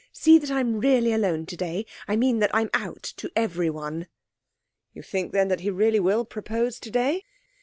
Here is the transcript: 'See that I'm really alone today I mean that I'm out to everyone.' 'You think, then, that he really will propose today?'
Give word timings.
'See 0.11 0.39
that 0.39 0.49
I'm 0.49 0.79
really 0.79 1.13
alone 1.13 1.45
today 1.45 1.85
I 2.07 2.15
mean 2.15 2.39
that 2.39 2.49
I'm 2.55 2.71
out 2.73 3.03
to 3.17 3.29
everyone.' 3.35 4.07
'You 4.93 5.03
think, 5.03 5.31
then, 5.31 5.47
that 5.49 5.59
he 5.59 5.69
really 5.69 5.99
will 5.99 6.25
propose 6.25 6.79
today?' 6.79 7.23